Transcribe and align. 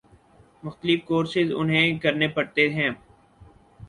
مختلف 0.63 1.03
کورسز 1.05 1.51
انہیں 1.55 1.99
کرنے 1.99 2.27
پڑتے 2.27 2.69
ہیں۔ 2.69 2.89